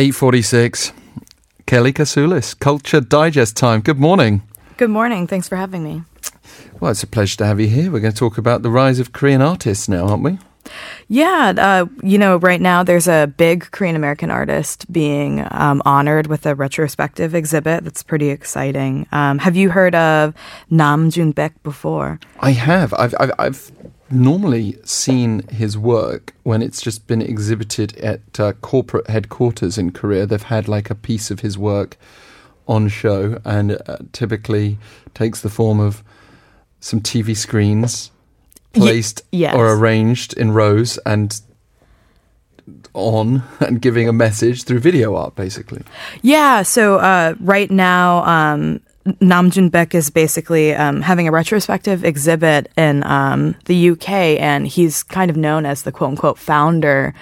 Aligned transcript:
8.46. 0.00 0.92
Kelly 1.66 1.92
Kasulis, 1.92 2.58
Culture 2.58 3.02
Digest 3.02 3.54
time. 3.54 3.82
Good 3.82 3.98
morning. 3.98 4.40
Good 4.78 4.88
morning. 4.88 5.26
Thanks 5.26 5.46
for 5.46 5.56
having 5.56 5.84
me. 5.84 6.04
Well, 6.80 6.92
it's 6.92 7.02
a 7.02 7.06
pleasure 7.06 7.36
to 7.36 7.44
have 7.44 7.60
you 7.60 7.66
here. 7.66 7.92
We're 7.92 8.00
going 8.00 8.14
to 8.14 8.18
talk 8.18 8.38
about 8.38 8.62
the 8.62 8.70
rise 8.70 8.98
of 8.98 9.12
Korean 9.12 9.42
artists 9.42 9.90
now, 9.90 10.08
aren't 10.08 10.22
we? 10.22 10.38
Yeah, 11.08 11.52
uh, 11.58 11.86
you 12.02 12.16
know, 12.16 12.38
right 12.38 12.62
now 12.62 12.82
there's 12.82 13.08
a 13.08 13.30
big 13.36 13.70
Korean 13.72 13.94
American 13.94 14.30
artist 14.30 14.90
being 14.90 15.46
um, 15.50 15.82
honored 15.84 16.28
with 16.28 16.46
a 16.46 16.54
retrospective 16.54 17.34
exhibit 17.34 17.84
that's 17.84 18.02
pretty 18.02 18.30
exciting. 18.30 19.06
Um, 19.12 19.38
have 19.38 19.54
you 19.54 19.68
heard 19.68 19.94
of 19.94 20.32
Nam 20.70 21.10
June 21.10 21.34
Paik 21.34 21.52
before? 21.62 22.20
I 22.40 22.52
have. 22.52 22.94
I've, 22.94 23.14
I've, 23.20 23.32
I've 23.38 23.72
normally 24.10 24.76
seen 24.84 25.46
his 25.48 25.76
work 25.78 26.34
when 26.42 26.62
it's 26.62 26.80
just 26.82 27.06
been 27.06 27.22
exhibited 27.22 27.96
at 27.98 28.40
uh, 28.40 28.52
corporate 28.54 29.08
headquarters 29.08 29.78
in 29.78 29.92
Korea. 29.92 30.26
They've 30.26 30.42
had 30.42 30.68
like 30.68 30.90
a 30.90 30.94
piece 30.94 31.30
of 31.30 31.40
his 31.40 31.56
work 31.56 31.96
on 32.66 32.88
show, 32.88 33.38
and 33.44 33.72
uh, 33.86 33.98
typically 34.12 34.78
takes 35.14 35.40
the 35.40 35.48
form 35.50 35.80
of 35.80 36.02
some 36.80 37.00
TV 37.00 37.36
screens 37.36 38.10
placed 38.72 39.22
Y- 39.32 39.38
yes. 39.40 39.54
or 39.56 39.72
arranged 39.72 40.32
in 40.34 40.52
rows 40.52 40.96
and 40.98 41.40
on 42.94 43.42
and 43.60 43.80
giving 43.82 44.08
a 44.08 44.12
message 44.12 44.64
through 44.64 44.78
video 44.78 45.14
art, 45.16 45.34
basically. 45.34 45.82
Yeah, 46.22 46.62
so 46.62 46.98
uh, 46.98 47.34
right 47.40 47.70
now, 47.70 48.24
um, 48.24 48.80
Nam 49.20 49.50
June 49.50 49.70
Paik 49.70 49.94
is 49.94 50.10
basically 50.10 50.74
um, 50.74 51.00
having 51.00 51.26
a 51.26 51.30
retrospective 51.32 52.04
exhibit 52.04 52.70
in 52.76 53.02
um, 53.04 53.56
the 53.64 53.90
UK, 53.90 54.10
and 54.10 54.66
he's 54.66 55.02
kind 55.02 55.30
of 55.30 55.36
known 55.36 55.64
as 55.64 55.82
the 55.82 55.92
quote 55.92 56.10
unquote 56.10 56.38
founder 56.38 57.14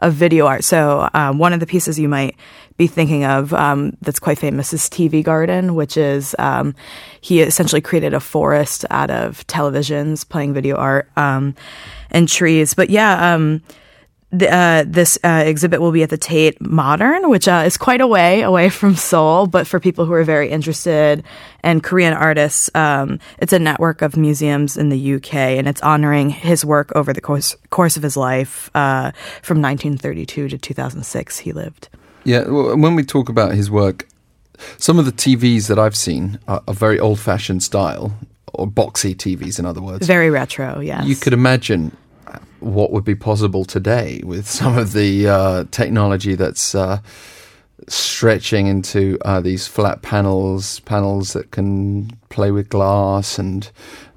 of 0.00 0.14
video 0.14 0.46
art. 0.46 0.62
So, 0.62 1.08
um, 1.12 1.38
one 1.38 1.52
of 1.52 1.60
the 1.60 1.66
pieces 1.66 1.98
you 1.98 2.08
might 2.08 2.36
be 2.76 2.86
thinking 2.86 3.24
of 3.24 3.52
um, 3.52 3.96
that's 4.00 4.20
quite 4.20 4.38
famous 4.38 4.72
is 4.72 4.82
TV 4.82 5.24
Garden, 5.24 5.74
which 5.74 5.96
is 5.96 6.36
um, 6.38 6.74
he 7.20 7.40
essentially 7.40 7.80
created 7.80 8.14
a 8.14 8.20
forest 8.20 8.84
out 8.90 9.10
of 9.10 9.46
televisions 9.48 10.28
playing 10.28 10.54
video 10.54 10.76
art 10.76 11.08
um, 11.16 11.54
and 12.10 12.28
trees. 12.28 12.74
But 12.74 12.90
yeah, 12.90 13.34
the, 14.38 14.52
uh, 14.52 14.84
this 14.86 15.18
uh, 15.22 15.44
exhibit 15.46 15.80
will 15.80 15.92
be 15.92 16.02
at 16.02 16.10
the 16.10 16.18
Tate 16.18 16.60
Modern, 16.60 17.30
which 17.30 17.46
uh, 17.46 17.62
is 17.66 17.76
quite 17.76 18.00
a 18.00 18.06
way 18.06 18.42
away 18.42 18.68
from 18.68 18.96
Seoul. 18.96 19.46
But 19.46 19.66
for 19.66 19.78
people 19.80 20.04
who 20.04 20.12
are 20.12 20.24
very 20.24 20.50
interested 20.50 21.24
in 21.62 21.80
Korean 21.80 22.12
artists, 22.12 22.68
um, 22.74 23.20
it's 23.38 23.52
a 23.52 23.58
network 23.58 24.02
of 24.02 24.16
museums 24.16 24.76
in 24.76 24.88
the 24.88 25.14
UK, 25.14 25.34
and 25.34 25.68
it's 25.68 25.82
honoring 25.82 26.30
his 26.30 26.64
work 26.64 26.92
over 26.94 27.12
the 27.12 27.20
course 27.20 27.56
course 27.70 27.96
of 27.96 28.02
his 28.02 28.16
life 28.16 28.70
uh, 28.74 29.12
from 29.42 29.62
1932 29.62 30.48
to 30.48 30.58
2006. 30.58 31.38
He 31.38 31.52
lived. 31.52 31.88
Yeah, 32.24 32.48
well, 32.48 32.76
when 32.76 32.94
we 32.94 33.04
talk 33.04 33.28
about 33.28 33.54
his 33.54 33.70
work, 33.70 34.08
some 34.78 34.98
of 34.98 35.04
the 35.04 35.12
TVs 35.12 35.68
that 35.68 35.78
I've 35.78 35.96
seen 35.96 36.38
are, 36.48 36.62
are 36.66 36.74
very 36.74 36.98
old 36.98 37.20
fashioned 37.20 37.62
style, 37.62 38.16
or 38.54 38.66
boxy 38.66 39.14
TVs, 39.14 39.58
in 39.58 39.66
other 39.66 39.82
words. 39.82 40.06
Very 40.06 40.30
retro, 40.30 40.80
yes. 40.80 41.04
You 41.06 41.16
could 41.16 41.32
imagine 41.32 41.96
what 42.64 42.90
would 42.92 43.04
be 43.04 43.14
possible 43.14 43.64
today 43.64 44.20
with 44.24 44.48
some 44.48 44.76
of 44.78 44.92
the 44.92 45.28
uh, 45.28 45.64
technology 45.70 46.34
that's 46.34 46.74
uh, 46.74 47.00
stretching 47.88 48.66
into 48.66 49.18
uh, 49.24 49.40
these 49.40 49.66
flat 49.66 50.02
panels, 50.02 50.80
panels 50.80 51.32
that 51.34 51.50
can 51.50 52.10
play 52.30 52.50
with 52.50 52.68
glass 52.68 53.38
and 53.38 53.70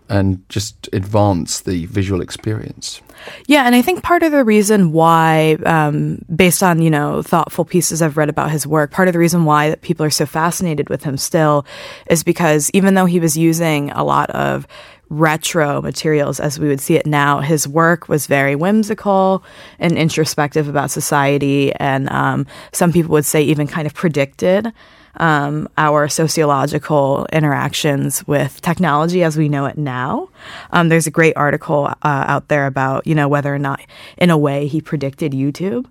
and 0.09 0.47
just 0.47 0.87
advance 0.93 1.59
the 1.61 1.85
visual 1.87 2.21
experience. 2.21 3.01
Yeah, 3.47 3.65
and 3.65 3.75
I 3.75 3.81
think 3.81 4.03
part 4.03 4.23
of 4.23 4.31
the 4.31 4.45
reason 4.45 4.93
why, 4.93 5.57
um, 5.65 6.21
based 6.33 6.63
on 6.63 6.81
you 6.81 6.89
know 6.89 7.21
thoughtful 7.21 7.65
pieces 7.65 8.01
I've 8.01 8.15
read 8.15 8.29
about 8.29 8.51
his 8.51 8.65
work, 8.65 8.91
part 8.91 9.07
of 9.09 9.13
the 9.13 9.19
reason 9.19 9.43
why 9.43 9.69
that 9.69 9.81
people 9.81 10.05
are 10.05 10.09
so 10.11 10.25
fascinated 10.25 10.89
with 10.89 11.03
him 11.03 11.17
still 11.17 11.65
is 12.09 12.23
because 12.23 12.69
even 12.73 12.93
though 12.93 13.05
he 13.05 13.19
was 13.19 13.37
using 13.37 13.91
a 13.91 14.03
lot 14.03 14.29
of 14.31 14.67
retro 15.09 15.81
materials 15.81 16.39
as 16.39 16.59
we 16.59 16.67
would 16.67 16.81
see 16.81 16.95
it 16.95 17.05
now, 17.05 17.39
his 17.39 17.67
work 17.67 18.09
was 18.09 18.27
very 18.27 18.55
whimsical 18.55 19.43
and 19.79 19.97
introspective 19.97 20.67
about 20.67 20.91
society, 20.91 21.73
and 21.73 22.09
um, 22.09 22.45
some 22.71 22.91
people 22.91 23.11
would 23.13 23.25
say 23.25 23.41
even 23.41 23.67
kind 23.67 23.87
of 23.87 23.93
predicted 23.93 24.71
um, 25.19 25.67
our 25.77 26.07
sociological 26.07 27.27
interactions 27.33 28.25
with 28.27 28.61
technology 28.61 29.23
as 29.23 29.37
we 29.37 29.49
know 29.49 29.65
it 29.65 29.77
now. 29.77 30.29
Um, 30.71 30.89
there's 30.89 31.07
a 31.07 31.11
great 31.11 31.35
article 31.35 31.87
uh, 31.87 31.93
out 32.03 32.47
there 32.49 32.67
about, 32.67 33.07
you 33.07 33.15
know, 33.15 33.27
whether 33.27 33.53
or 33.53 33.59
not, 33.59 33.81
in 34.17 34.29
a 34.29 34.37
way, 34.37 34.67
he 34.67 34.81
predicted 34.81 35.31
YouTube. 35.31 35.85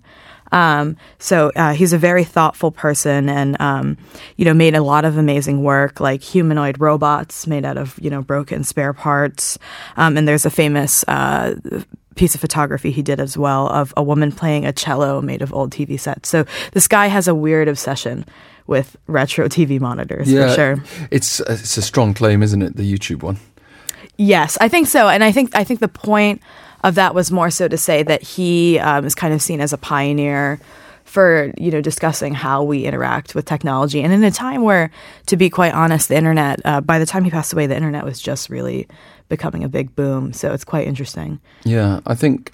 Um, 0.51 0.97
so 1.19 1.51
uh, 1.55 1.73
he's 1.73 1.93
a 1.93 1.97
very 1.97 2.23
thoughtful 2.23 2.71
person, 2.71 3.29
and 3.29 3.59
um, 3.59 3.97
you 4.35 4.45
know, 4.45 4.53
made 4.53 4.75
a 4.75 4.81
lot 4.81 5.05
of 5.05 5.17
amazing 5.17 5.63
work, 5.63 5.99
like 5.99 6.21
humanoid 6.21 6.79
robots 6.79 7.47
made 7.47 7.65
out 7.65 7.77
of 7.77 7.99
you 8.01 8.09
know 8.09 8.21
broken 8.21 8.63
spare 8.63 8.93
parts. 8.93 9.57
Um, 9.95 10.17
and 10.17 10.27
there's 10.27 10.45
a 10.45 10.51
famous. 10.51 11.03
Uh, 11.07 11.55
piece 12.15 12.33
of 12.33 12.41
photography 12.41 12.89
he 12.89 13.03
did 13.03 13.19
as 13.19 13.37
well 13.37 13.67
of 13.67 13.93
a 13.95 14.01
woman 14.01 14.31
playing 14.31 14.65
a 14.65 14.73
cello 14.73 15.21
made 15.21 15.43
of 15.43 15.53
old 15.53 15.69
TV 15.69 15.99
sets. 15.99 16.27
So 16.27 16.45
this 16.71 16.87
guy 16.87 17.05
has 17.05 17.27
a 17.27 17.35
weird 17.35 17.67
obsession 17.67 18.25
with 18.65 18.97
retro 19.05 19.47
TV 19.47 19.79
monitors 19.79 20.27
for 20.31 20.49
sure. 20.49 20.83
It's 21.11 21.39
it's 21.41 21.77
a 21.77 21.81
strong 21.83 22.15
claim, 22.15 22.41
isn't 22.41 22.61
it? 22.61 22.75
The 22.75 22.91
YouTube 22.91 23.21
one. 23.21 23.37
Yes, 24.17 24.57
I 24.59 24.67
think 24.67 24.87
so, 24.87 25.07
and 25.07 25.23
I 25.23 25.31
think 25.31 25.55
I 25.55 25.63
think 25.63 25.79
the 25.79 25.87
point 25.87 26.41
of 26.83 26.95
that 26.95 27.13
was 27.13 27.31
more 27.31 27.49
so 27.49 27.67
to 27.67 27.77
say 27.77 28.03
that 28.03 28.21
he 28.21 28.79
um, 28.79 29.05
is 29.05 29.15
kind 29.15 29.33
of 29.33 29.41
seen 29.41 29.61
as 29.61 29.73
a 29.73 29.77
pioneer 29.77 30.59
for 31.03 31.53
you 31.57 31.71
know 31.71 31.81
discussing 31.81 32.33
how 32.33 32.63
we 32.63 32.85
interact 32.85 33.35
with 33.35 33.45
technology, 33.45 34.01
and 34.01 34.11
in 34.11 34.23
a 34.23 34.31
time 34.31 34.63
where, 34.63 34.91
to 35.27 35.37
be 35.37 35.49
quite 35.49 35.73
honest, 35.73 36.09
the 36.09 36.15
internet. 36.15 36.59
Uh, 36.65 36.81
by 36.81 36.99
the 36.99 37.05
time 37.05 37.23
he 37.23 37.31
passed 37.31 37.53
away, 37.53 37.67
the 37.67 37.75
internet 37.75 38.03
was 38.03 38.19
just 38.19 38.49
really 38.49 38.87
becoming 39.29 39.63
a 39.63 39.69
big 39.69 39.95
boom. 39.95 40.33
So 40.33 40.53
it's 40.53 40.63
quite 40.63 40.87
interesting. 40.87 41.39
Yeah, 41.63 41.99
I 42.05 42.15
think 42.15 42.53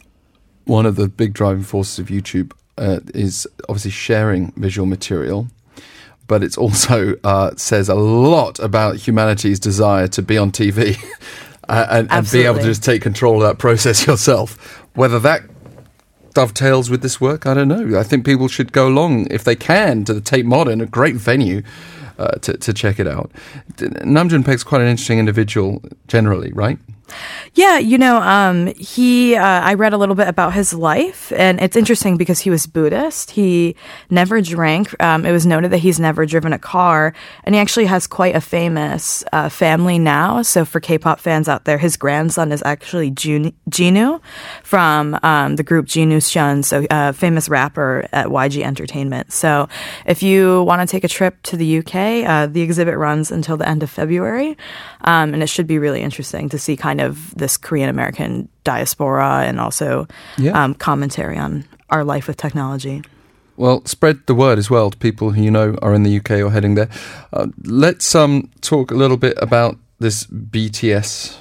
one 0.66 0.86
of 0.86 0.96
the 0.96 1.08
big 1.08 1.34
driving 1.34 1.64
forces 1.64 2.00
of 2.00 2.08
YouTube 2.08 2.54
uh, 2.78 3.00
is 3.14 3.48
obviously 3.70 3.92
sharing 3.92 4.52
visual 4.54 4.86
material, 4.86 5.48
but 6.28 6.44
it 6.44 6.58
also 6.58 7.16
uh, 7.24 7.52
says 7.56 7.90
a 7.90 7.96
lot 7.96 8.60
about 8.60 8.96
humanity's 8.96 9.60
desire 9.60 10.08
to 10.10 10.22
be 10.22 10.38
on 10.38 10.52
TV 10.52 10.98
uh, 11.74 11.88
and, 11.90 12.12
and 12.12 12.32
be 12.32 12.44
able 12.44 12.60
to 12.60 12.64
just 12.64 12.84
take 12.84 13.02
control 13.02 13.42
of 13.42 13.42
that 13.42 13.58
process 13.58 14.06
yourself. 14.08 14.80
Whether 14.94 15.20
that 15.20 15.42
dovetails 16.34 16.90
with 16.90 17.02
this 17.02 17.20
work, 17.20 17.46
I 17.46 17.54
don't 17.54 17.68
know. 17.68 18.00
I 18.00 18.04
think 18.04 18.26
people 18.26 18.48
should 18.48 18.72
go 18.72 18.88
along 18.88 19.28
if 19.32 19.44
they 19.44 19.56
can 19.56 20.04
to 20.06 20.14
the 20.14 20.22
Tate 20.22 20.46
Modern, 20.46 20.82
a 20.82 20.86
great 20.86 21.16
venue. 21.16 21.64
Uh, 22.20 22.28
to, 22.42 22.56
to 22.56 22.72
check 22.72 23.00
it 23.00 23.08
out. 23.08 23.32
Nam 24.04 24.30
June 24.30 24.44
Paik's 24.44 24.64
quite 24.64 24.82
an 24.82 24.88
interesting 24.88 25.18
individual 25.18 25.82
generally, 26.08 26.54
right? 26.54 26.78
Yeah, 27.56 27.78
you 27.78 27.98
know, 27.98 28.18
um, 28.18 28.74
he. 28.76 29.36
Uh, 29.36 29.44
I 29.44 29.76
read 29.76 29.94
a 29.94 29.98
little 29.98 30.16
bit 30.16 30.28
about 30.28 30.54
his 30.54 30.74
life, 30.74 31.32
and 31.36 31.62
it's 31.62 31.76
interesting 31.76 32.18
because 32.18 32.40
he 32.40 32.50
was 32.50 32.66
Buddhist. 32.66 33.32
He 33.32 33.76
never 34.10 34.42
drank. 34.42 35.00
Um, 35.02 35.26
it 35.26 35.32
was 35.32 35.46
noted 35.46 35.70
that 35.72 35.80
he's 35.80 36.00
never 36.00 36.26
driven 36.26 36.52
a 36.52 36.60
car, 36.60 37.14
and 37.44 37.54
he 37.54 37.62
actually 37.62 37.86
has 37.86 38.08
quite 38.08 38.36
a 38.36 38.42
famous 38.42 39.24
uh, 39.34 39.50
family 39.50 40.00
now. 40.00 40.42
So 40.42 40.66
for 40.66 40.80
K-pop 40.80 41.20
fans 41.20 41.48
out 41.48 41.66
there, 41.66 41.78
his 41.78 41.96
grandson 41.96 42.52
is 42.52 42.64
actually 42.66 43.12
Jun- 43.12 43.54
Jinu 43.70 44.20
from 44.64 45.20
um, 45.22 45.56
the 45.56 45.64
group 45.64 45.86
Jinusean, 45.86 46.66
so 46.66 46.86
uh, 46.90 47.12
famous 47.12 47.50
rapper 47.50 48.08
at 48.12 48.28
YG 48.28 48.64
Entertainment. 48.64 49.32
So 49.32 49.70
if 50.08 50.24
you 50.24 50.64
want 50.64 50.82
to 50.82 50.92
take 50.92 51.04
a 51.04 51.08
trip 51.08 51.40
to 51.44 51.58
the 51.58 51.80
UK, 51.80 51.96
uh, 52.28 52.48
the 52.48 52.62
exhibit 52.62 52.98
runs 52.98 53.30
until 53.30 53.58
the 53.58 53.68
end 53.68 53.84
of 53.84 53.92
February, 53.92 54.58
um, 55.02 55.36
and 55.36 55.44
it 55.44 55.48
should 55.48 55.68
be 55.68 55.78
really 55.78 56.02
interesting 56.02 56.50
to 56.50 56.58
see 56.58 56.76
kind 56.76 57.00
of 57.00 57.03
this 57.10 57.58
Korean 57.58 57.90
American 57.90 58.48
diaspora 58.64 59.44
and 59.46 59.60
also 59.60 60.08
Yeah. 60.38 60.64
um, 60.64 60.74
commentary 60.76 61.38
on 61.38 61.66
our 61.90 62.04
life 62.04 62.28
with 62.28 62.38
technology. 62.38 63.02
Well, 63.58 63.86
spread 63.86 64.18
the 64.26 64.34
word 64.34 64.58
as 64.58 64.70
well 64.70 64.90
to 64.90 64.98
people 64.98 65.32
who 65.32 65.42
you 65.44 65.52
know 65.52 65.76
are 65.82 65.94
in 65.94 66.04
the 66.04 66.18
UK 66.18 66.32
or 66.42 66.50
heading 66.52 66.76
there. 66.76 66.90
Uh, 67.32 67.48
let's 67.64 68.16
um, 68.16 68.50
talk 68.62 68.90
a 68.92 68.96
little 68.96 69.18
bit 69.18 69.38
about 69.42 69.78
this 70.00 70.26
BTS 70.26 71.38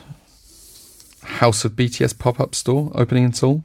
House 1.41 1.65
of 1.65 1.73
BTS 1.73 2.19
pop 2.19 2.39
up 2.41 2.55
store 2.55 2.91
opening 2.95 3.25
in 3.25 3.33
Seoul. 3.33 3.63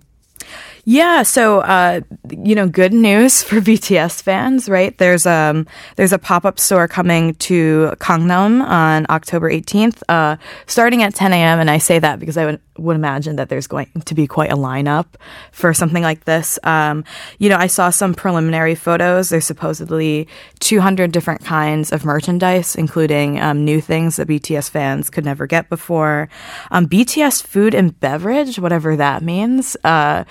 Yeah, 0.89 1.23
so 1.23 1.59
uh, 1.59 1.99
you 2.29 2.55
know, 2.55 2.65
good 2.65 2.93
news 2.93 3.43
for 3.47 3.57
BTS 3.57 4.21
fans, 4.21 4.69
right? 4.69 4.97
There's 4.97 5.25
um 5.25 5.67
there's 5.97 6.13
a 6.13 6.17
pop 6.17 6.45
up 6.45 6.61
store 6.61 6.87
coming 6.87 7.35
to 7.35 7.91
Gangnam 7.99 8.65
on 8.65 9.05
October 9.09 9.51
18th, 9.51 10.01
uh, 10.07 10.37
starting 10.65 11.03
at 11.03 11.13
10 11.13 11.33
a.m. 11.33 11.59
And 11.59 11.69
I 11.69 11.79
say 11.79 11.99
that 11.99 12.19
because 12.21 12.37
I 12.37 12.45
would 12.45 12.61
would 12.77 12.95
imagine 12.95 13.35
that 13.37 13.49
there's 13.49 13.67
going 13.67 13.87
to 14.05 14.15
be 14.15 14.27
quite 14.27 14.51
a 14.51 14.55
lineup 14.55 15.05
for 15.51 15.73
something 15.73 16.03
like 16.03 16.25
this. 16.25 16.59
Um, 16.63 17.03
you 17.39 17.49
know, 17.49 17.57
I 17.57 17.67
saw 17.67 17.89
some 17.89 18.13
preliminary 18.13 18.75
photos. 18.75 19.29
There's 19.29 19.45
supposedly 19.45 20.27
200 20.59 21.11
different 21.11 21.43
kinds 21.43 21.91
of 21.91 22.05
merchandise, 22.05 22.75
including 22.75 23.39
um, 23.39 23.65
new 23.65 23.81
things 23.81 24.15
that 24.17 24.27
BTS 24.27 24.69
fans 24.69 25.09
could 25.09 25.25
never 25.25 25.47
get 25.47 25.69
before. 25.69 26.29
Um, 26.71 26.87
BTS 26.87 27.45
food 27.45 27.73
and 27.73 27.99
beverage, 27.99 28.59
whatever 28.59 28.95
that 28.95 29.23
means. 29.23 29.75
Uh, 29.83 30.23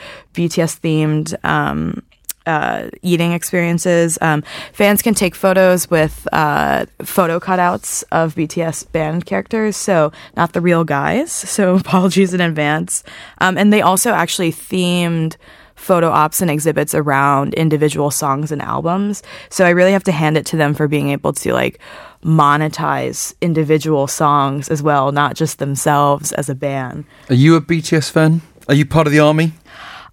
themed 0.48 1.34
um, 1.44 2.02
uh, 2.46 2.88
eating 3.02 3.32
experiences. 3.32 4.18
Um, 4.20 4.42
fans 4.72 5.02
can 5.02 5.14
take 5.14 5.34
photos 5.34 5.90
with 5.90 6.26
uh, 6.32 6.86
photo 7.02 7.40
cutouts 7.40 8.04
of 8.12 8.34
BTS 8.34 8.90
band 8.92 9.26
characters, 9.26 9.76
so 9.76 10.12
not 10.36 10.52
the 10.52 10.60
real 10.60 10.84
guys. 10.84 11.44
So 11.56 11.76
apologies 11.76 12.34
in 12.34 12.42
advance. 12.42 13.02
Um, 13.38 13.56
and 13.56 13.72
they 13.72 13.80
also 13.80 14.10
actually 14.10 14.52
themed 14.52 15.36
photo 15.74 16.10
ops 16.10 16.42
and 16.42 16.50
exhibits 16.50 16.94
around 16.94 17.54
individual 17.54 18.10
songs 18.10 18.52
and 18.52 18.60
albums. 18.60 19.22
So 19.48 19.64
I 19.64 19.70
really 19.70 19.92
have 19.92 20.04
to 20.04 20.12
hand 20.12 20.36
it 20.36 20.44
to 20.46 20.56
them 20.56 20.74
for 20.74 20.86
being 20.86 21.08
able 21.10 21.32
to 21.32 21.54
like 21.54 21.78
monetize 22.22 23.34
individual 23.40 24.06
songs 24.06 24.68
as 24.68 24.82
well, 24.82 25.12
not 25.12 25.34
just 25.34 25.58
themselves 25.58 26.32
as 26.32 26.50
a 26.50 26.54
band. 26.54 27.06
Are 27.30 27.34
you 27.34 27.56
a 27.56 27.60
BTS 27.62 28.10
fan? 28.10 28.42
Are 28.68 28.74
you 28.74 28.84
part 28.84 29.06
of 29.06 29.14
the 29.14 29.20
army? 29.20 29.52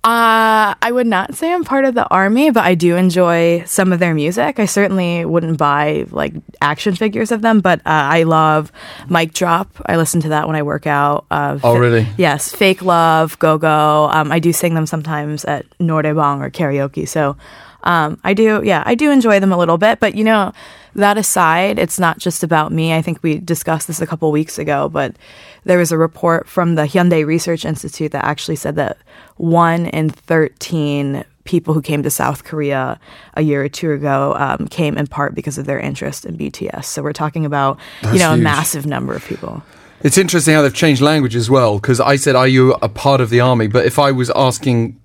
Uh, 0.05 0.75
I 0.81 0.91
would 0.91 1.07
not 1.07 1.33
say 1.33 1.53
I'm 1.53 1.63
part 1.63 1.85
of 1.85 1.95
the 1.95 2.05
army, 2.09 2.51
but 2.51 2.65
I 2.65 2.75
do 2.75 2.97
enjoy 2.97 3.63
some 3.65 3.93
of 3.93 3.99
their 3.99 4.13
music. 4.13 4.59
I 4.59 4.65
certainly 4.65 5.23
wouldn't 5.23 5.57
buy 5.57 6.07
like 6.11 6.33
action 6.59 6.93
figures 6.93 7.31
of 7.31 7.41
them, 7.41 7.61
but 7.61 7.79
uh, 7.79 7.83
I 7.85 8.23
love 8.23 8.69
Mic 9.09 9.33
Drop. 9.33 9.69
I 9.85 9.95
listen 9.95 10.19
to 10.21 10.29
that 10.29 10.45
when 10.45 10.57
I 10.57 10.63
work 10.63 10.87
out. 10.87 11.25
Uh, 11.31 11.57
oh, 11.63 11.77
really? 11.77 12.05
Yes. 12.17 12.53
Fake 12.53 12.81
Love, 12.81 13.39
Go 13.39 13.57
Go. 13.57 14.09
Um, 14.11 14.29
I 14.29 14.39
do 14.39 14.51
sing 14.51 14.73
them 14.73 14.85
sometimes 14.85 15.45
at 15.45 15.65
Noraebang 15.79 16.41
or 16.41 16.49
karaoke. 16.49 17.07
So 17.07 17.37
um, 17.83 18.19
I 18.25 18.33
do, 18.33 18.61
yeah, 18.61 18.83
I 18.85 18.95
do 18.95 19.09
enjoy 19.09 19.39
them 19.39 19.53
a 19.53 19.57
little 19.57 19.77
bit. 19.77 20.01
But 20.01 20.15
you 20.15 20.25
know, 20.25 20.51
that 20.95 21.17
aside, 21.17 21.79
it's 21.79 21.99
not 21.99 22.19
just 22.19 22.43
about 22.43 22.71
me. 22.71 22.93
I 22.93 23.01
think 23.01 23.21
we 23.23 23.39
discussed 23.39 23.87
this 23.87 24.01
a 24.01 24.07
couple 24.07 24.31
weeks 24.31 24.57
ago, 24.57 24.89
but 24.89 25.15
there 25.63 25.77
was 25.77 25.91
a 25.91 25.97
report 25.97 26.47
from 26.47 26.75
the 26.75 26.83
Hyundai 26.83 27.25
Research 27.25 27.65
Institute 27.65 28.11
that 28.11 28.25
actually 28.25 28.55
said 28.55 28.75
that 28.75 28.97
one 29.37 29.87
in 29.87 30.09
13 30.09 31.25
people 31.45 31.73
who 31.73 31.81
came 31.81 32.03
to 32.03 32.09
South 32.09 32.43
Korea 32.43 32.99
a 33.33 33.41
year 33.41 33.63
or 33.63 33.69
two 33.69 33.91
ago 33.91 34.35
um, 34.37 34.67
came 34.67 34.97
in 34.97 35.07
part 35.07 35.35
because 35.35 35.57
of 35.57 35.65
their 35.65 35.79
interest 35.79 36.25
in 36.25 36.37
BTS. 36.37 36.85
So 36.85 37.03
we're 37.03 37.13
talking 37.13 37.45
about, 37.45 37.79
That's 38.01 38.13
you 38.13 38.19
know, 38.19 38.31
huge. 38.31 38.39
a 38.39 38.43
massive 38.43 38.85
number 38.85 39.13
of 39.13 39.25
people. 39.25 39.63
It's 40.03 40.17
interesting 40.17 40.53
how 40.53 40.61
they've 40.61 40.73
changed 40.73 41.01
language 41.01 41.35
as 41.35 41.49
well. 41.49 41.79
Because 41.79 42.01
I 42.01 42.17
said, 42.17 42.35
"Are 42.35 42.47
you 42.47 42.73
a 42.81 42.89
part 42.89 43.21
of 43.21 43.29
the 43.29 43.39
army?" 43.39 43.67
But 43.67 43.85
if 43.85 43.97
I 43.97 44.11
was 44.11 44.29
asking 44.35 44.99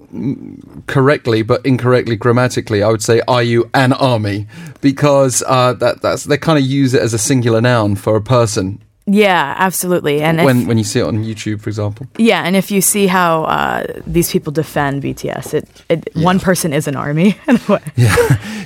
correctly 0.87 1.43
but 1.43 1.65
incorrectly 1.65 2.17
grammatically, 2.17 2.83
I 2.83 2.89
would 2.89 3.03
say, 3.03 3.21
"Are 3.29 3.43
you 3.43 3.71
an 3.75 3.93
army?" 3.93 4.47
Because 4.81 5.43
uh, 5.47 5.73
that 5.75 6.03
that's 6.03 6.25
they 6.25 6.39
kind 6.39 6.59
of 6.59 6.65
use 6.65 6.95
it 6.95 7.03
as 7.03 7.15
a 7.15 7.19
singular 7.19 7.61
noun 7.61 7.97
for 7.97 8.17
a 8.17 8.23
person 8.23 8.81
Yeah, 9.07 9.55
absolutely. 9.59 10.21
And 10.21 10.45
when 10.45 10.63
if, 10.63 10.69
when 10.69 10.79
you 10.79 10.85
see 10.85 11.01
it 11.01 11.07
on 11.07 11.25
YouTube, 11.25 11.61
for 11.63 11.71
example. 11.71 12.07
yeah, 12.19 12.43
and 12.45 12.57
if 12.57 12.71
you 12.71 12.81
see 12.81 13.07
how 13.07 13.45
uh, 13.45 13.85
these 14.07 14.31
people 14.31 14.53
defend 14.53 15.03
BTS, 15.03 15.55
it, 15.55 15.85
it 15.89 16.09
one 16.15 16.39
person 16.41 16.73
is 16.73 16.87
an 16.89 16.97
army 16.97 17.37
in 17.49 17.57
a 17.57 17.73
way. 17.73 17.83
Yeah. 17.97 18.17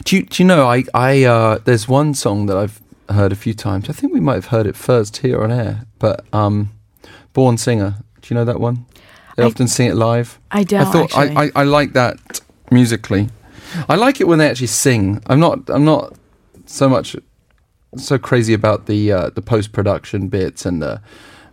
do 0.05 0.17
you 0.17 0.23
do 0.25 0.43
you 0.43 0.47
know? 0.47 0.67
I 0.67 0.85
I 0.95 1.25
uh, 1.25 1.59
there's 1.65 1.87
one 1.89 2.15
song 2.15 2.47
that 2.47 2.57
I've 2.57 2.81
heard 3.09 3.33
a 3.33 3.37
few 3.37 3.55
times. 3.55 3.89
I 3.89 3.93
think 3.93 4.13
we 4.13 4.21
might 4.21 4.35
have 4.35 4.47
heard 4.47 4.67
it 4.67 4.77
first 4.77 5.19
here 5.19 5.43
on 5.43 5.51
air, 5.53 5.87
but 5.99 6.25
um, 6.33 6.71
Born 7.33 7.57
Singer. 7.59 7.95
Do 8.21 8.29
you 8.29 8.35
know 8.39 8.45
that 8.45 8.61
one? 8.61 8.87
They 9.37 9.43
I- 9.43 9.47
often 9.47 9.69
sing 9.69 9.89
it 9.89 9.95
live. 9.95 10.39
I 10.51 10.65
don't. 10.65 10.87
I 10.87 10.93
thought. 10.93 11.17
I, 11.17 11.45
I, 11.45 11.51
I 11.57 11.63
like 11.65 11.93
that 11.95 12.41
musically. 12.71 13.29
I 13.89 13.97
like 13.97 14.21
it 14.21 14.29
when 14.29 14.39
they 14.39 14.49
actually 14.49 14.67
sing. 14.69 15.23
I'm 15.27 15.41
not 15.41 15.69
I'm 15.71 15.85
not 15.85 16.15
so 16.67 16.89
much 16.89 17.17
so 17.97 18.19
crazy 18.19 18.53
about 18.55 18.87
the 18.87 19.13
uh, 19.13 19.31
the 19.31 19.43
post 19.43 19.73
production 19.73 20.29
bits 20.29 20.67
and 20.67 20.83
the 20.83 21.01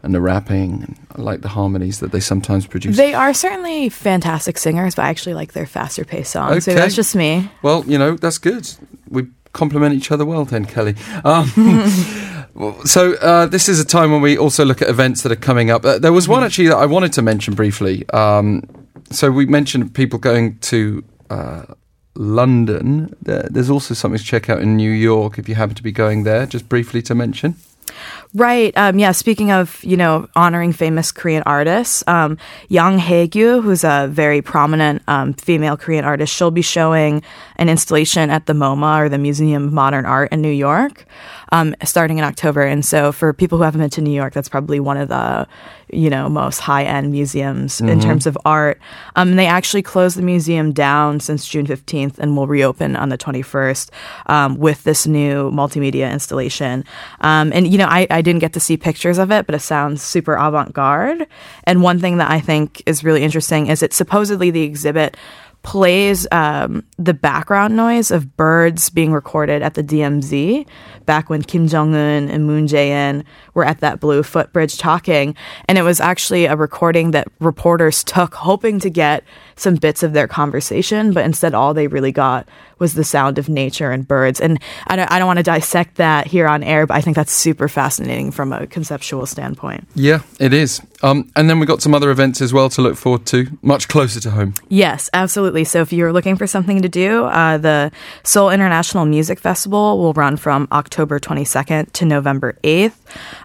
and 0.04 0.14
the 0.14 0.22
rapping. 0.22 0.98
I 1.16 1.22
like 1.22 1.42
the 1.42 1.50
harmonies 1.50 2.00
that 2.00 2.12
they 2.12 2.20
sometimes 2.20 2.66
produce. 2.68 2.98
They 2.98 3.14
are 3.14 3.34
certainly 3.34 3.90
fantastic 3.90 4.58
singers, 4.58 4.96
but 4.96 5.06
I 5.06 5.10
actually 5.10 5.34
like 5.36 5.54
their 5.54 5.66
faster 5.66 6.04
paced 6.06 6.32
songs. 6.32 6.66
So 6.66 6.72
Okay. 6.72 6.80
that's 6.80 6.96
just 6.96 7.16
me. 7.16 7.50
well, 7.62 7.84
you 7.86 7.98
know 7.98 8.16
that's 8.16 8.38
good. 8.38 8.70
We 9.10 9.28
complement 9.54 9.96
each 9.96 10.12
other 10.12 10.26
well, 10.26 10.46
then, 10.46 10.66
Kelly. 10.66 10.96
Um, 11.24 11.52
so 12.84 13.14
uh, 13.16 13.46
this 13.46 13.70
is 13.70 13.80
a 13.80 13.86
time 13.86 14.12
when 14.12 14.22
we 14.22 14.38
also 14.38 14.66
look 14.66 14.82
at 14.82 14.90
events 14.90 15.24
that 15.24 15.32
are 15.32 15.38
coming 15.38 15.70
up. 15.70 15.86
Uh, 15.86 15.98
there 15.98 16.12
was 16.12 16.28
one 16.28 16.44
actually 16.44 16.68
that 16.68 16.78
I 16.78 16.86
wanted 16.86 17.14
to 17.14 17.22
mention 17.22 17.54
briefly. 17.54 18.08
Um, 18.10 18.64
so 19.12 19.32
we 19.32 19.46
mentioned 19.46 19.94
people 19.94 20.20
going 20.20 20.60
to 20.60 21.04
uh, 21.30 21.64
London. 22.16 23.16
There, 23.22 23.48
there's 23.50 23.70
also 23.70 23.94
something 23.94 24.18
to 24.18 24.24
check 24.24 24.50
out 24.50 24.62
in 24.62 24.76
New 24.76 24.92
York 24.92 25.40
if 25.40 25.48
you 25.48 25.56
happen 25.56 25.76
to 25.76 25.84
be 25.84 25.92
going 25.92 26.24
there. 26.24 26.46
Just 26.46 26.68
briefly 26.68 27.02
to 27.04 27.16
mention. 27.16 27.56
Right. 28.36 28.78
Um, 28.78 29.00
yeah. 29.00 29.12
Speaking 29.12 29.52
of, 29.52 29.84
you 29.84 29.98
know, 29.98 30.28
honoring 30.36 30.72
famous 30.72 31.12
Korean 31.12 31.42
artists, 31.48 32.04
um, 32.06 32.38
Yang 32.68 33.00
Haegue, 33.00 33.64
who's 33.64 33.84
a 33.84 34.08
very 34.12 34.44
prominent 34.44 35.02
um, 35.08 35.34
female 35.34 35.76
Korean 35.76 36.06
artist, 36.06 36.32
she'll 36.32 36.52
be 36.52 36.62
showing 36.62 37.24
an 37.56 37.70
installation 37.70 38.30
at 38.30 38.46
the 38.46 38.54
MoMA 38.54 39.00
or 39.00 39.10
the 39.10 39.18
Museum 39.18 39.66
of 39.66 39.74
Modern 39.74 40.06
Art 40.06 40.32
in 40.32 40.44
New 40.44 40.52
York, 40.52 41.06
um, 41.52 41.76
starting 41.84 42.20
in 42.20 42.24
October. 42.24 42.62
And 42.62 42.86
so, 42.86 43.12
for 43.12 43.34
people 43.34 43.58
who 43.58 43.64
haven't 43.64 43.82
been 43.82 43.90
to 43.90 44.02
New 44.02 44.14
York, 44.14 44.34
that's 44.34 44.50
probably 44.50 44.80
one 44.80 44.98
of 44.98 45.10
the, 45.10 45.48
you 45.92 46.12
know, 46.12 46.30
most 46.30 46.60
high-end 46.60 47.12
museums 47.12 47.82
in 47.82 48.00
terms 48.00 48.28
of 48.28 48.38
art. 48.46 48.80
Um, 49.16 49.38
they 49.38 49.48
actually 49.48 49.82
closed 49.82 50.18
the 50.18 50.22
museum 50.22 50.72
down 50.72 51.20
since 51.20 51.48
June 51.48 51.66
15th 51.66 52.20
and 52.20 52.38
will 52.38 52.46
reopen 52.46 52.96
on 52.96 53.10
the 53.10 53.18
21st 53.18 53.90
um, 54.28 54.58
with 54.58 54.84
this 54.84 55.08
new 55.08 55.50
multimedia 55.50 56.12
installation. 56.12 56.86
Um, 57.22 57.52
and, 57.54 57.68
you 57.68 57.79
know, 57.80 57.88
I, 57.88 58.08
I 58.10 58.22
didn't 58.22 58.40
get 58.40 58.54
to 58.54 58.60
see 58.60 58.78
pictures 58.78 59.18
of 59.18 59.32
it, 59.32 59.46
but 59.46 59.56
it 59.56 59.60
sounds 59.60 60.02
super 60.02 60.36
avant 60.36 60.74
garde. 60.74 61.28
And 61.64 61.82
one 61.82 62.00
thing 62.00 62.18
that 62.18 62.30
I 62.30 62.40
think 62.40 62.84
is 62.86 63.04
really 63.04 63.24
interesting 63.24 63.68
is 63.68 63.82
it 63.82 63.94
supposedly 63.94 64.52
the 64.52 64.64
exhibit 64.64 65.18
plays 65.62 66.26
um, 66.32 66.84
the 66.98 67.14
background 67.14 67.76
noise 67.76 68.12
of 68.12 68.38
birds 68.38 68.90
being 68.90 69.12
recorded 69.12 69.62
at 69.62 69.74
the 69.74 69.84
DMZ 69.84 70.66
back 71.06 71.30
when 71.30 71.42
Kim 71.42 71.68
Jong 71.68 71.96
Un 71.96 72.30
and 72.30 72.46
Moon 72.46 72.68
Jae-in 72.68 73.26
were 73.54 73.66
at 73.66 73.80
that 73.80 74.00
Blue 74.00 74.24
Footbridge 74.24 74.78
talking, 74.78 75.36
and 75.68 75.78
it 75.78 75.82
was 75.82 76.00
actually 76.00 76.46
a 76.46 76.56
recording 76.56 77.12
that 77.12 77.28
reporters 77.40 78.04
took, 78.04 78.36
hoping 78.36 78.80
to 78.80 78.90
get 78.90 79.24
some 79.56 79.76
bits 79.76 80.04
of 80.04 80.14
their 80.14 80.28
conversation, 80.28 81.12
but 81.12 81.26
instead 81.26 81.54
all 81.54 81.74
they 81.74 81.88
really 81.88 82.12
got 82.12 82.48
was 82.78 82.94
the 82.94 83.04
sound 83.04 83.38
of 83.38 83.50
nature 83.50 83.92
and 83.92 84.08
birds. 84.08 84.40
And 84.40 84.62
I 84.88 84.96
don't, 84.96 85.12
I 85.12 85.20
don't 85.20 85.28
want 85.28 85.38
to 85.38 85.44
dissect 85.44 85.96
that 85.96 86.28
here 86.28 86.48
on 86.48 86.64
air, 86.64 86.88
but 86.88 86.96
I 86.96 87.02
think 87.02 87.16
that's 87.16 87.34
super 87.34 87.68
fascinating 87.68 88.32
from 88.32 88.54
a 88.54 88.68
conceptual 88.68 89.26
standpoint. 89.26 89.88
Yeah, 89.96 90.22
it 90.40 90.54
is. 90.54 90.82
Um, 91.02 91.32
and 91.36 91.50
then 91.50 91.60
we 91.60 91.66
got 91.66 91.82
some 91.82 91.94
other 91.94 92.12
events 92.12 92.42
as 92.42 92.52
well 92.52 92.70
to 92.70 92.82
look 92.82 92.98
forward 92.98 93.26
to, 93.28 93.48
much 93.62 93.88
closer 93.88 94.20
to 94.20 94.32
home. 94.32 94.54
Yes, 94.68 95.10
absolutely. 95.14 95.64
So 95.64 95.82
if 95.82 95.94
you're 95.94 96.12
looking 96.12 96.36
for 96.36 96.46
something 96.46 96.82
to 96.82 96.90
do, 96.90 97.26
uh, 97.26 97.58
the 97.58 97.92
Seoul 98.24 98.50
International 98.50 99.06
Music 99.06 99.40
Festival 99.40 99.98
will 99.98 100.14
run 100.14 100.36
from 100.36 100.68
October 100.72 101.20
22nd 101.20 101.92
to 101.94 102.06
November 102.06 102.58
8th. 102.64 102.96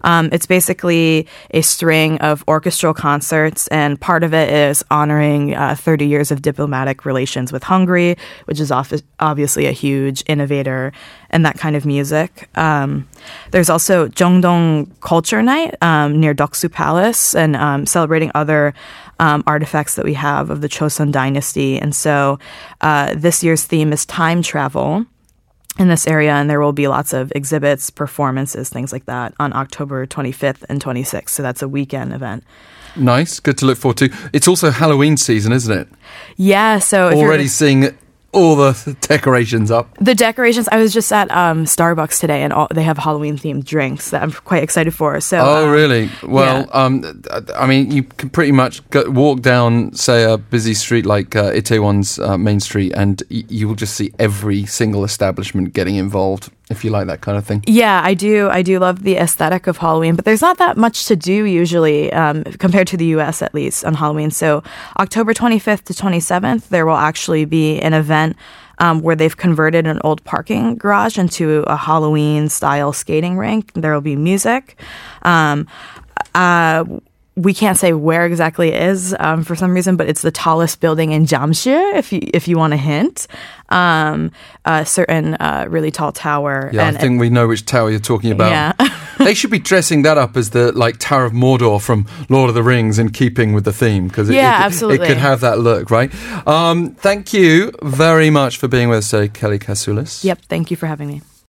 Um, 0.02 0.28
it's 0.32 0.46
basically 0.46 1.28
a 1.50 1.62
string 1.62 2.18
of 2.18 2.44
orchestral 2.48 2.92
concerts, 2.92 3.68
and 3.68 4.00
part 4.00 4.24
of 4.24 4.34
it 4.34 4.52
is 4.52 4.84
honoring 4.90 5.54
uh, 5.54 5.74
30 5.76 6.06
years 6.06 6.30
of 6.30 6.42
diplomatic 6.42 7.04
relations 7.04 7.52
with 7.52 7.62
Hungary, 7.62 8.16
which 8.46 8.60
is 8.60 8.72
obviously 8.72 9.66
a 9.66 9.72
huge 9.72 10.24
innovator 10.26 10.92
in 11.34 11.42
that 11.42 11.58
kind 11.58 11.76
of 11.76 11.84
music. 11.84 12.48
Um, 12.56 13.06
there's 13.50 13.68
also 13.68 14.08
Jeongdong 14.08 14.88
Culture 15.00 15.42
Night 15.42 15.74
um, 15.82 16.20
near 16.20 16.34
Deoksu 16.34 16.70
Palace, 16.70 17.34
and 17.34 17.56
um, 17.56 17.86
celebrating 17.86 18.30
other 18.34 18.72
um, 19.18 19.42
artifacts 19.46 19.96
that 19.96 20.04
we 20.04 20.14
have 20.14 20.50
of 20.50 20.60
the 20.60 20.68
Chosun 20.68 21.12
Dynasty. 21.12 21.78
And 21.78 21.94
so 21.94 22.38
uh, 22.80 23.14
this 23.16 23.42
year's 23.42 23.64
theme 23.64 23.92
is 23.92 24.06
time 24.06 24.42
travel 24.42 25.04
in 25.76 25.88
this 25.88 26.06
area, 26.06 26.32
and 26.32 26.48
there 26.48 26.60
will 26.60 26.72
be 26.72 26.86
lots 26.86 27.12
of 27.12 27.32
exhibits, 27.34 27.90
performances, 27.90 28.70
things 28.70 28.92
like 28.92 29.06
that 29.06 29.34
on 29.40 29.52
October 29.52 30.06
25th 30.06 30.64
and 30.68 30.82
26th. 30.82 31.30
So 31.30 31.42
that's 31.42 31.62
a 31.62 31.68
weekend 31.68 32.12
event. 32.12 32.44
Nice, 32.96 33.40
good 33.40 33.58
to 33.58 33.66
look 33.66 33.78
forward 33.78 33.96
to. 33.98 34.14
It's 34.32 34.46
also 34.46 34.70
Halloween 34.70 35.16
season, 35.16 35.52
isn't 35.52 35.76
it? 35.76 35.88
Yeah, 36.36 36.78
so 36.78 37.10
Already 37.12 37.48
seeing 37.48 37.98
all 38.34 38.56
the 38.56 38.96
decorations 39.00 39.70
up. 39.70 39.88
the 40.00 40.14
decorations. 40.14 40.68
I 40.72 40.76
was 40.78 40.92
just 40.92 41.12
at 41.12 41.30
um, 41.30 41.64
Starbucks 41.64 42.20
today, 42.20 42.42
and 42.42 42.52
all, 42.52 42.68
they 42.74 42.82
have 42.82 42.98
Halloween 42.98 43.36
themed 43.38 43.64
drinks 43.64 44.10
that 44.10 44.22
I'm 44.22 44.32
quite 44.32 44.62
excited 44.62 44.92
for. 44.94 45.20
So, 45.20 45.38
Oh, 45.38 45.64
um, 45.66 45.70
really? 45.72 46.10
Well, 46.22 46.62
yeah. 46.62 46.70
um, 46.72 47.22
I 47.56 47.66
mean, 47.66 47.90
you 47.90 48.02
can 48.02 48.28
pretty 48.30 48.52
much 48.52 48.88
go, 48.90 49.08
walk 49.10 49.40
down, 49.40 49.94
say, 49.94 50.24
a 50.24 50.36
busy 50.38 50.74
street 50.74 51.06
like 51.06 51.36
uh, 51.36 51.52
Itaewon's 51.52 52.18
uh, 52.18 52.36
main 52.36 52.60
street, 52.60 52.92
and 52.94 53.22
y- 53.30 53.44
you 53.48 53.68
will 53.68 53.74
just 53.76 53.94
see 53.94 54.12
every 54.18 54.66
single 54.66 55.04
establishment 55.04 55.72
getting 55.72 55.96
involved. 55.96 56.50
If 56.70 56.82
you 56.82 56.90
like 56.90 57.06
that 57.08 57.20
kind 57.20 57.36
of 57.36 57.44
thing. 57.44 57.62
Yeah, 57.66 58.00
I 58.02 58.14
do. 58.14 58.48
I 58.48 58.62
do 58.62 58.78
love 58.78 59.02
the 59.02 59.16
aesthetic 59.16 59.66
of 59.66 59.76
Halloween, 59.76 60.16
but 60.16 60.24
there's 60.24 60.40
not 60.40 60.56
that 60.58 60.78
much 60.78 61.04
to 61.06 61.16
do 61.16 61.44
usually 61.44 62.10
um, 62.12 62.42
compared 62.44 62.88
to 62.88 62.96
the 62.96 63.04
U.S. 63.06 63.42
at 63.42 63.54
least 63.54 63.84
on 63.84 63.94
Halloween. 63.94 64.30
So 64.30 64.62
October 64.98 65.34
25th 65.34 65.82
to 65.84 65.92
27th, 65.92 66.68
there 66.68 66.86
will 66.86 66.96
actually 66.96 67.44
be 67.44 67.78
an 67.80 67.92
event. 67.92 68.36
Um, 68.80 69.02
where 69.02 69.14
they've 69.14 69.36
converted 69.36 69.86
an 69.86 70.00
old 70.02 70.24
parking 70.24 70.74
garage 70.74 71.16
into 71.16 71.62
a 71.68 71.76
Halloween 71.76 72.48
style 72.48 72.92
skating 72.92 73.38
rink. 73.38 73.72
There 73.74 73.94
will 73.94 74.00
be 74.00 74.16
music. 74.16 74.80
Um, 75.22 75.68
uh, 76.34 76.84
we 77.36 77.52
can't 77.52 77.76
say 77.76 77.92
where 77.92 78.24
exactly 78.26 78.68
it 78.68 78.82
is 78.82 79.14
um, 79.18 79.42
for 79.42 79.56
some 79.56 79.74
reason, 79.74 79.96
but 79.96 80.08
it's 80.08 80.22
the 80.22 80.30
tallest 80.30 80.80
building 80.80 81.12
in 81.12 81.26
Jamsil. 81.26 81.94
If 81.94 82.12
you 82.12 82.20
if 82.32 82.46
you 82.46 82.56
want 82.56 82.74
a 82.74 82.76
hint, 82.76 83.26
um, 83.70 84.30
a 84.64 84.86
certain 84.86 85.34
uh, 85.34 85.66
really 85.68 85.90
tall 85.90 86.12
tower. 86.12 86.70
Yeah, 86.72 86.86
and 86.86 86.96
I 86.96 87.00
think 87.00 87.20
we 87.20 87.30
know 87.30 87.48
which 87.48 87.66
tower 87.66 87.90
you're 87.90 87.98
talking 87.98 88.30
about. 88.30 88.50
Yeah. 88.50 88.72
they 89.18 89.34
should 89.34 89.50
be 89.50 89.58
dressing 89.58 90.02
that 90.02 90.16
up 90.16 90.36
as 90.36 90.50
the 90.50 90.70
like 90.72 90.98
Tower 90.98 91.24
of 91.24 91.32
Mordor 91.32 91.82
from 91.82 92.06
Lord 92.28 92.50
of 92.50 92.54
the 92.54 92.62
Rings 92.62 92.98
in 92.98 93.10
keeping 93.10 93.52
with 93.52 93.64
the 93.64 93.72
theme 93.72 94.06
because 94.08 94.28
it, 94.30 94.34
Yeah, 94.34 94.62
it, 94.62 94.66
absolutely. 94.66 95.06
it 95.06 95.08
could 95.08 95.18
have 95.18 95.40
that 95.40 95.58
look, 95.58 95.90
right? 95.90 96.14
Um, 96.46 96.94
thank 96.94 97.32
you 97.32 97.72
very 97.82 98.30
much 98.30 98.58
for 98.58 98.68
being 98.68 98.88
with 98.88 98.98
us 98.98 99.10
today, 99.10 99.28
Kelly 99.28 99.58
Kasulis. 99.58 100.22
Yep. 100.24 100.42
Thank 100.48 100.70
you 100.70 100.76
for 100.76 100.86
having 100.86 101.08
me. 101.08 101.22